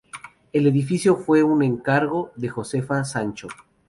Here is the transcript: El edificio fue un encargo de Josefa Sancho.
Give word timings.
El 0.51 0.65
edificio 0.65 1.15
fue 1.15 1.43
un 1.43 1.61
encargo 1.61 2.31
de 2.35 2.47
Josefa 2.49 3.03
Sancho. 3.03 3.47